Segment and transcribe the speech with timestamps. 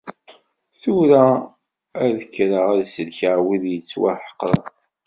[0.79, 1.27] Tura,
[2.03, 4.63] ad kkreɣ ad sellkeɣ wid yettwaḥeqren.